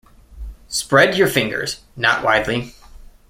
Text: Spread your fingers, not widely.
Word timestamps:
Spread 0.67 1.15
your 1.15 1.27
fingers, 1.27 1.81
not 1.95 2.23
widely. 2.23 2.73